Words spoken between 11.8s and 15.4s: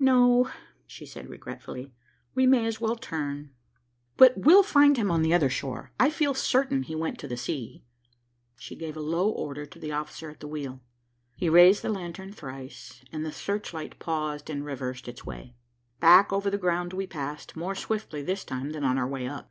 a lantern thrice, and the search light paused and reversed its